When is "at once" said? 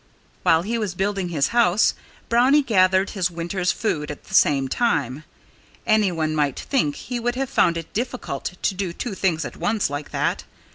9.45-9.91